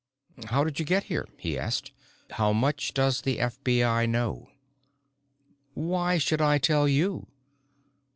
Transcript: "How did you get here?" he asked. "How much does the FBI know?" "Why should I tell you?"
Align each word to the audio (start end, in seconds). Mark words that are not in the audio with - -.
"How 0.45 0.63
did 0.63 0.79
you 0.79 0.83
get 0.85 1.03
here?" 1.03 1.27
he 1.37 1.59
asked. 1.59 1.91
"How 2.31 2.53
much 2.53 2.91
does 2.95 3.21
the 3.21 3.37
FBI 3.37 4.09
know?" 4.09 4.49
"Why 5.75 6.17
should 6.17 6.41
I 6.41 6.57
tell 6.57 6.87
you?" 6.87 7.27